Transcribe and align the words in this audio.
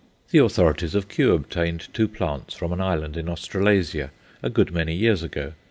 The 0.31 0.39
authorities 0.39 0.95
of 0.95 1.07
Kew 1.09 1.33
obtained 1.35 1.87
two 1.93 2.07
plants 2.07 2.55
from 2.55 2.73
an 2.73 2.81
island 2.81 3.15
in 3.15 3.29
Australasia 3.29 4.09
a 4.41 4.49
good 4.49 4.71
many 4.73 4.95
years 4.95 5.21
ago. 5.21 5.53